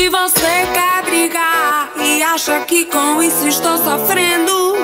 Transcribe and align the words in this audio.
Se 0.00 0.08
você 0.08 0.66
quer 0.72 1.02
brigar 1.04 1.92
e 1.98 2.22
acha 2.22 2.60
que 2.60 2.86
com 2.86 3.22
isso 3.22 3.46
estou 3.46 3.76
sofrendo, 3.76 4.74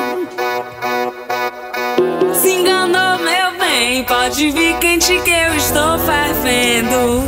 se 2.34 2.50
enganou, 2.50 3.18
meu 3.20 3.58
bem. 3.58 4.04
Pode 4.04 4.50
vir 4.50 4.76
quente 4.76 5.18
que 5.20 5.30
eu 5.30 5.54
estou 5.54 5.98
fervendo. 6.00 7.26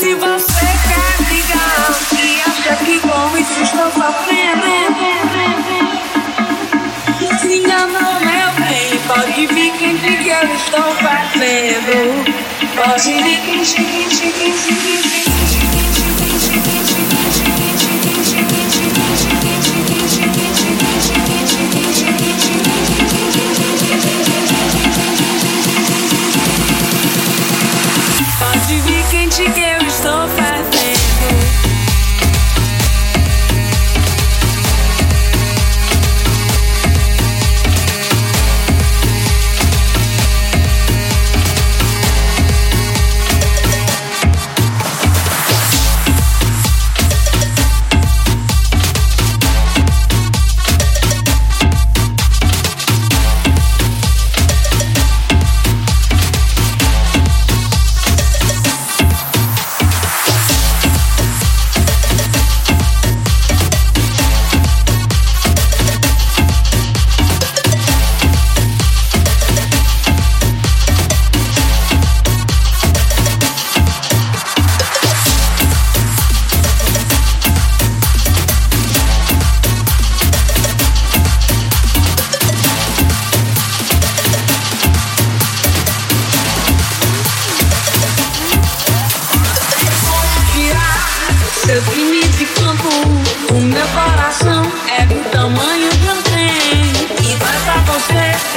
Se 0.00 0.14
você 0.14 0.66
quer 0.88 1.22
brigar 1.26 1.90
e 2.14 2.40
acha 2.40 2.76
que 2.82 2.98
com 3.00 3.36
isso 3.36 3.60
estou 3.62 3.92
sofrendo, 3.92 4.64
se 7.42 7.58
enganou, 7.58 8.20
meu 8.20 8.52
bem. 8.66 8.98
Pode 9.06 9.46
vir 9.48 9.72
quente 9.72 10.16
que 10.16 10.30
eu 10.30 10.54
estou 10.54 10.94
fervendo. 10.94 12.55
Pode 12.76 13.10
vir 13.10 13.40
quente, 13.40 13.74
quente, 13.76 14.20
quente, 14.32 14.74
quente. 14.74 15.16
Pode 15.24 15.65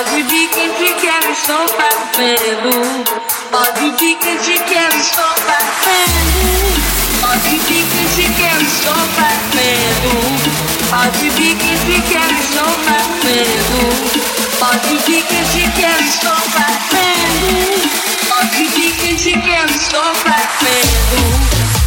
Pode 0.00 0.22
vir 0.22 0.48
quem 0.48 0.72
te 0.72 0.94
quer, 0.94 1.30
estou 1.30 1.68
fervendo 1.68 3.04
Pode 3.50 3.90
vir 3.98 4.16
quem 4.16 4.38
te 4.38 4.58
quer, 4.60 4.88
estou 4.94 5.34
fervendo 5.44 6.80
Pode 7.20 7.50
vir 7.50 7.84
quem 7.92 8.06
te 8.08 8.32
quer, 8.32 8.62
estou 8.62 8.94
fervendo 8.94 10.12
Pode 10.88 11.28
vir 11.28 11.54
quem 11.54 11.76
te 11.76 12.00
quer, 12.08 12.30
estou 12.32 12.70
fervendo 12.86 13.78
Pode 14.58 14.96
vir 15.04 15.22
quem 15.22 15.44
te 15.44 15.70
quer, 15.78 16.00
estou 16.00 16.36
fervendo 16.48 17.90
Pode 18.26 18.64
vir 18.68 18.92
quem 18.96 19.16
te 19.16 19.32
quer, 19.38 19.66
estou 19.66 20.14
fervendo 20.14 21.79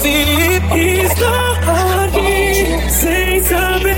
vi 0.00 1.02
estar 1.04 1.58
aqui 2.04 2.90
sem 2.90 3.42
saber 3.42 3.96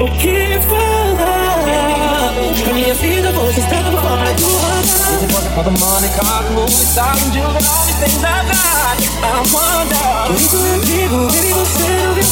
o 0.00 0.08
que 0.18 0.58
falar. 0.68 2.32
Na 2.66 2.72
minha 2.72 2.94
vida 2.94 3.32
você 3.32 3.60
estava 3.60 4.00
fora 4.00 4.32
do 4.34 4.56
radar. 4.56 5.10
All 5.56 5.64
the 5.64 5.70
money, 5.78 6.08
car, 6.16 6.42
movies, 6.52 6.94
thousand 6.94 7.32
children, 7.32 7.64
all 7.64 7.84
these 7.86 7.98
things 7.98 8.24
I've 8.24 8.46
got. 8.48 8.96
I 9.22 9.42
wonder. 9.52 10.10
Por 10.26 10.66
eu 10.66 10.80
digo, 10.80 11.18
baby, 11.26 11.52
você 11.52 11.88
não 12.04 12.14
viu. 12.14 12.24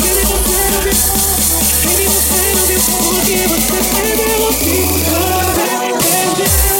Baby, 0.00 0.22
você 0.26 0.56
não 0.70 0.80
viu. 0.82 0.96
Baby, 1.82 2.04
você 2.06 2.40
não 2.54 2.64
viu. 2.66 2.80
Porque 3.02 3.36
você 3.48 3.78
perdeu 3.96 4.38
o 4.46 4.54
que 4.54 4.76
você 6.36 6.75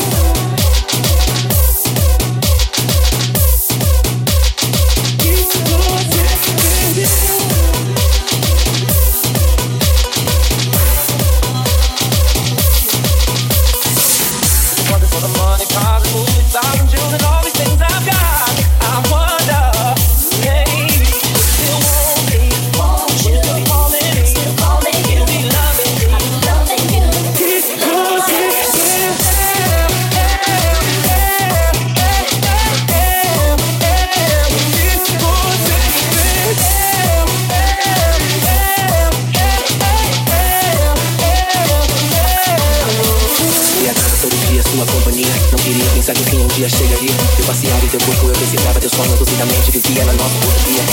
Pensar 46.07 46.23
que 46.23 46.37
um 46.37 46.47
dia 46.47 46.69
chegaria. 46.69 47.11
Eu 47.37 47.45
passeava 47.47 47.85
em 47.85 47.89
teu 47.89 47.99
corpo, 47.99 48.29
eu 48.29 48.35
recitava 48.39 48.79
teus 48.79 48.93
sonhos 48.93 49.19
lucidamente. 49.19 49.73
Vivia 49.73 50.05
na 50.05 50.13
nossa 50.13 50.37
utopia. 50.37 50.85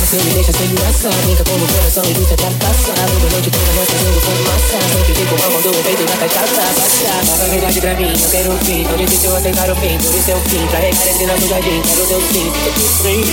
Você 0.00 0.16
me 0.16 0.32
deixa 0.32 0.52
sem 0.54 0.68
graça, 0.74 1.10
brinca 1.10 1.44
com 1.44 1.56
o 1.56 1.68
coração 1.68 2.02
e 2.06 2.14
luta 2.14 2.36
tá 2.38 2.50
passado. 2.64 3.20
Da 3.20 3.28
noite 3.36 3.50
toda 3.50 3.72
nós 3.76 3.84
fazendo 3.84 4.16
fumaça. 4.16 4.80
Sempre 4.96 5.12
fico 5.12 5.36
mal 5.42 5.50
quando 5.52 5.66
eu 5.66 5.82
peito 5.84 6.04
na 6.08 6.16
cachaça. 6.16 6.62
Baixa, 6.72 7.44
a 7.44 7.48
verdade 7.48 7.80
pra 7.82 7.94
mim, 7.96 8.08
eu 8.08 8.30
quero 8.30 8.50
um 8.50 8.58
fim. 8.64 8.84
Tão 8.84 8.96
difícil 8.96 9.36
aceitar 9.36 9.70
o 9.70 9.76
fim, 9.76 9.98
por 9.98 10.14
isso 10.14 10.30
é 10.30 10.34
o 10.34 10.40
fim. 10.40 10.66
Carregar 10.68 11.06
entre 11.06 11.26
nós 11.26 11.44
o 11.44 11.48
jardim, 11.48 11.82
quero 11.82 12.06
teu 12.06 12.20
sim. 12.32 12.50
Fica 12.50 12.72
tudo 12.72 12.88
free. 13.02 13.24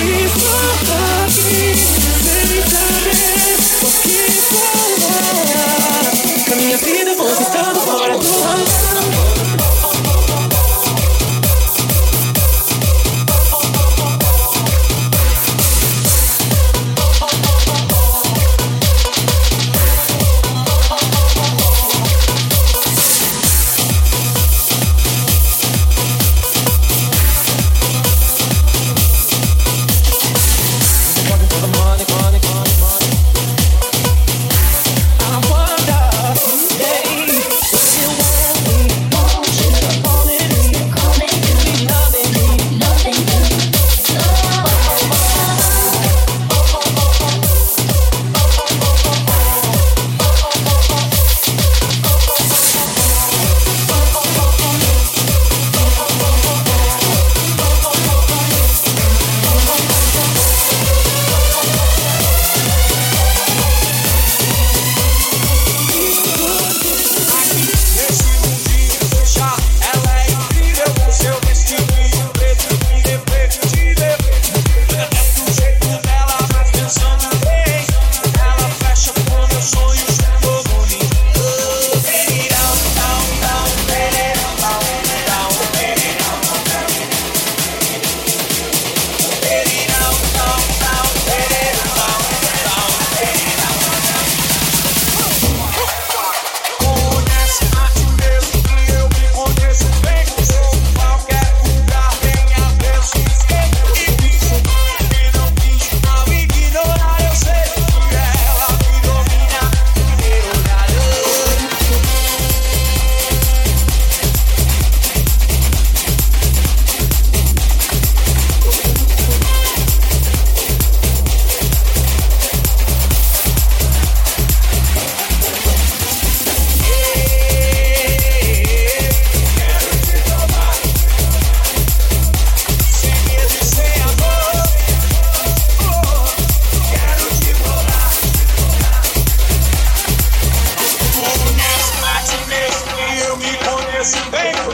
Na 6.49 6.55
minha 6.57 6.77
vida 6.77 7.15
você 7.15 7.43
estava 7.43 7.79
fora 7.79 8.17
do 8.17 8.41
radar. 8.41 9.72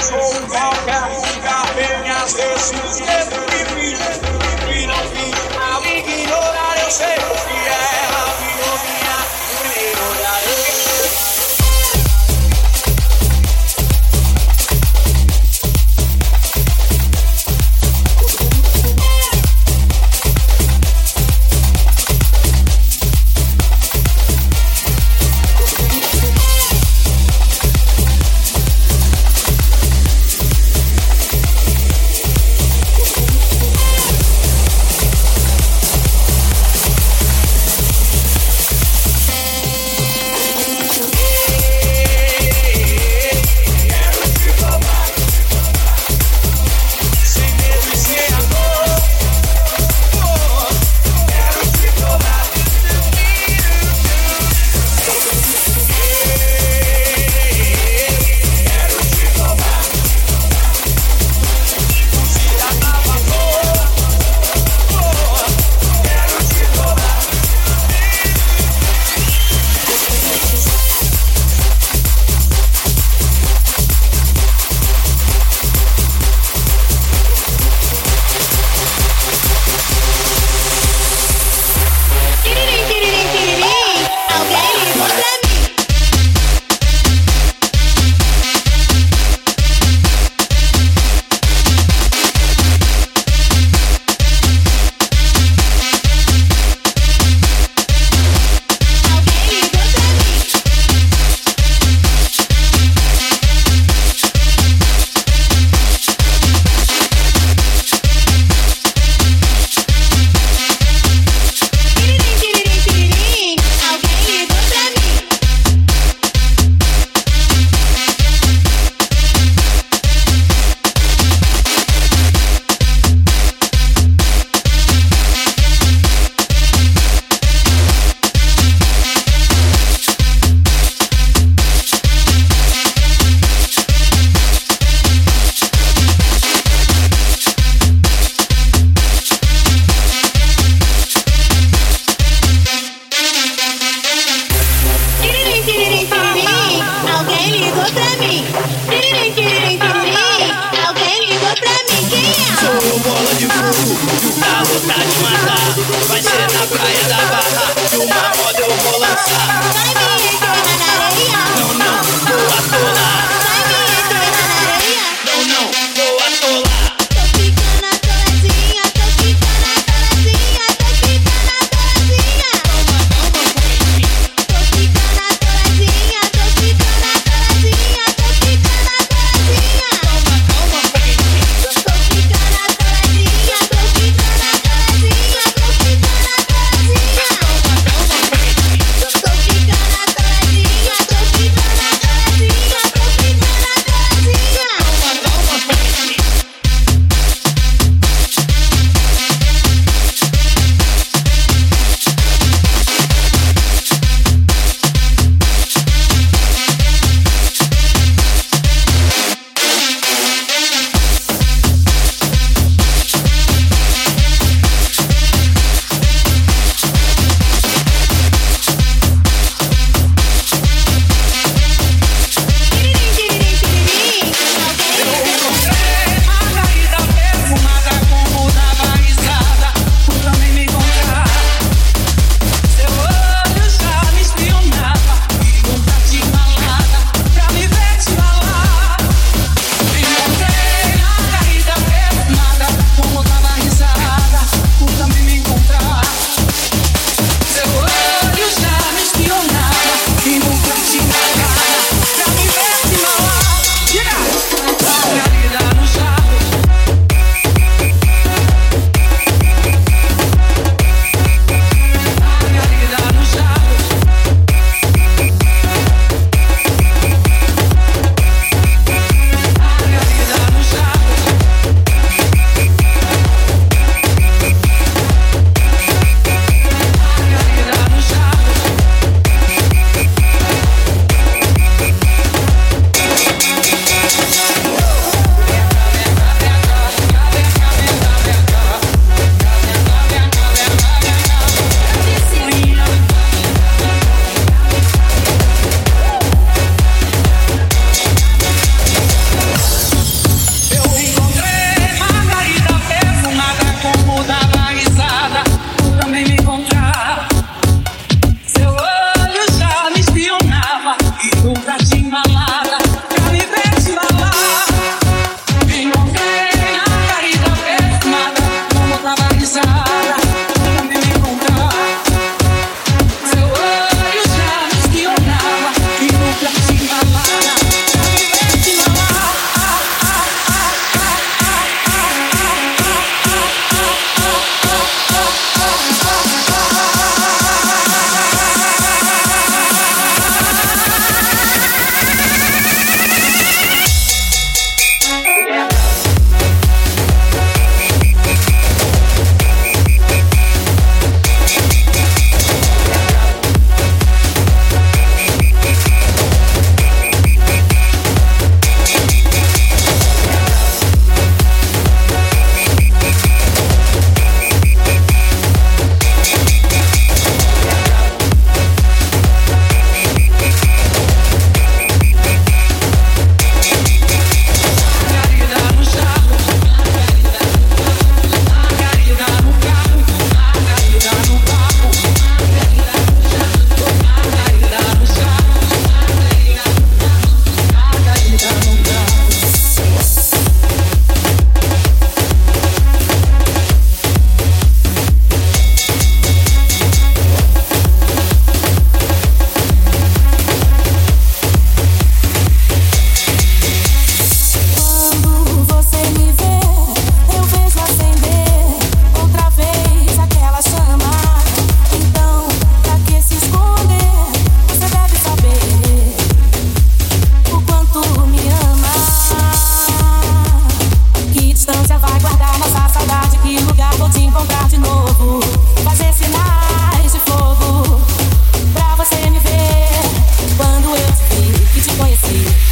Tô 0.10 0.16
ficando 1.22 2.99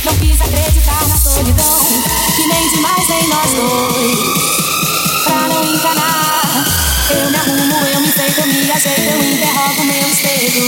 Não 0.08 0.16
quis 0.20 0.40
acreditar 0.40 1.06
na 1.10 1.18
solidão 1.18 1.80
que 2.38 2.48
nem 2.48 2.70
demais 2.70 3.10
em 3.10 3.28
nós 3.28 3.52
dois. 3.52 4.20
Pra 5.26 5.50
não 5.50 5.62
enganar, 5.66 6.66
eu 7.10 7.30
me 7.30 7.36
arrumo, 7.36 7.86
eu 7.88 8.00
me 8.00 8.08
feito, 8.14 8.40
eu 8.40 8.48
me 8.48 8.72
ajeito, 8.72 9.02
eu 9.02 9.34
interrogo 9.34 9.84
meu 9.84 10.08
espelho. 10.10 10.66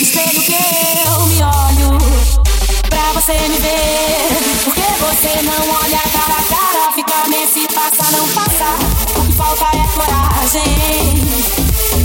Espelho 0.00 0.42
que 0.42 0.54
eu 0.54 1.26
me 1.26 1.42
olho 1.42 1.98
pra 2.88 3.12
você 3.12 3.32
me 3.34 3.58
ver. 3.58 4.64
Porque 4.64 4.80
você 4.80 5.42
não 5.42 5.68
olha 5.82 6.00
cara 6.10 6.38
a 6.38 6.44
cara, 6.48 6.92
ficar 6.94 7.28
nesse 7.28 7.68
passa, 7.74 8.10
não 8.16 8.26
passa. 8.28 8.64
O 9.14 9.26
que 9.26 9.32
falta 9.34 9.66
é 9.76 9.86
coragem. 9.92 11.28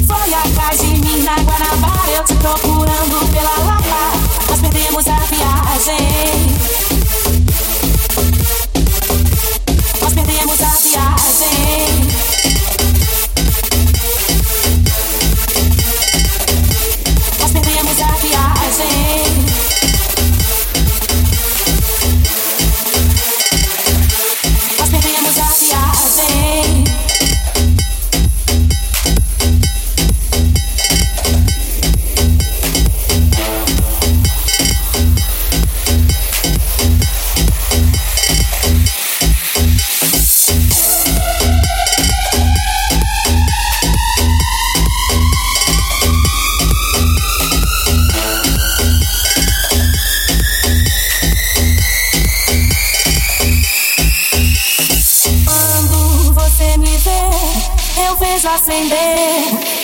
Foi 0.05 0.33
atrás 0.33 0.77
de 0.77 0.87
mim 0.87 1.23
na 1.23 1.35
Guanabara, 1.35 2.11
eu 2.11 2.23
te 2.25 2.35
procurando 2.35 3.31
pela 3.31 3.65
Lapa. 3.65 4.32
Nós 4.73 4.81
perdemos 4.81 5.07
a 5.07 5.19
viagem. 5.19 6.82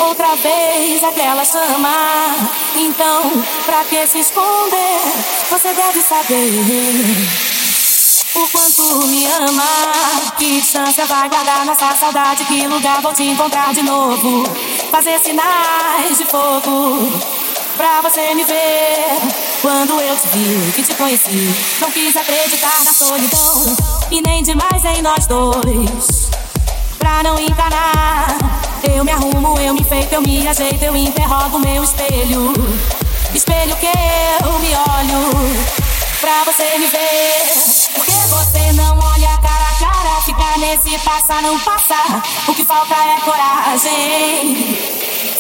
Outra 0.10 0.36
vez 0.38 1.04
aquela 1.04 1.46
chama. 1.46 1.90
Então, 2.76 3.32
pra 3.66 3.84
que 3.84 4.08
se 4.08 4.20
esconder? 4.20 5.00
Você 5.52 5.72
deve 5.74 6.02
saber 6.02 7.28
o 8.36 8.48
quanto 8.48 9.08
me 9.08 9.26
ama. 9.28 10.34
Que 10.38 10.60
distância 10.60 11.06
vai 11.06 11.30
guardar 11.30 11.64
nossa 11.66 11.96
saudade? 11.96 12.44
Que 12.46 12.68
lugar 12.68 13.02
vou 13.02 13.14
te 13.14 13.24
encontrar 13.24 13.72
de 13.74 13.84
novo? 13.84 14.44
Fazer 14.92 15.20
sinais 15.20 16.18
de 16.18 16.26
fogo 16.26 17.12
pra 17.78 18.02
você 18.02 18.34
me 18.34 18.44
ver. 18.44 19.20
Quando 19.62 20.02
eu 20.02 20.16
te 20.18 20.28
vi, 20.30 20.72
que 20.72 20.84
te 20.84 20.96
conheci, 20.96 21.54
não 21.80 21.92
quis 21.92 22.16
acreditar 22.16 22.84
na 22.84 22.94
solidão 22.94 23.78
e 24.10 24.22
nem 24.22 24.42
demais 24.42 24.84
em 24.86 25.02
nós 25.04 25.28
dois. 25.28 26.30
Pra 26.98 27.24
não 27.24 27.40
enganar, 27.40 28.38
eu 28.84 29.04
me 29.04 29.12
arrumo, 29.12 29.60
eu 29.60 29.74
me 29.74 29.82
enfeito, 29.82 30.14
eu 30.14 30.22
me 30.22 30.48
ajeito, 30.48 30.84
eu 30.84 30.96
interrogo 30.96 31.60
meu 31.60 31.84
espelho. 31.84 32.54
Espelho 33.34 33.76
que 33.76 33.86
eu 33.86 34.60
me 34.60 34.74
olho 34.76 35.66
pra 36.22 36.44
você 36.46 36.78
me 36.78 36.88
ver. 36.88 37.90
Porque 37.94 38.12
você 38.12 38.74
não 38.74 38.98
olha 38.98 39.38
cara 39.38 39.68
a 39.70 39.80
cara, 39.80 40.22
fica 40.22 40.58
nesse 40.60 40.98
passar, 41.00 41.42
não 41.42 41.60
passar. 41.60 42.24
O 42.48 42.54
que 42.54 42.64
falta 42.64 42.94
é 42.94 43.20
coragem. 43.22 44.78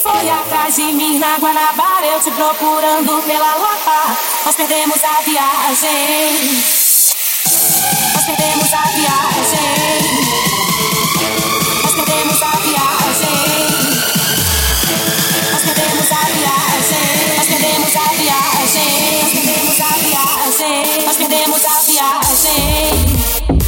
Foi 0.03 0.29
atrás 0.29 0.75
de 0.75 0.83
mim 0.83 1.19
na 1.19 1.37
Guanabara, 1.37 2.05
eu 2.05 2.19
te 2.19 2.31
procurando 2.31 3.23
pela 3.23 3.55
Lapa. 3.55 4.17
Nós 4.45 4.55
perdemos 4.55 4.97
a 5.03 5.21
viagem. 5.21 6.63
Nós 8.13 8.25
perdemos 8.25 8.73
a 8.73 8.81
viagem. 8.81 9.89
Nós 11.83 11.93
perdemos 11.95 12.41
a 12.41 12.51
viagem. 12.57 12.98
perdemos 17.89 17.95
a 17.95 18.13
viagem, 18.13 19.21
nós 19.21 19.31
perdemos 19.33 19.81
a 19.81 19.87
viagem, 19.97 21.01
é 21.01 21.05
nós 21.05 21.17
perdemos 21.17 21.65
a 21.65 21.81
viagem. 21.81 23.58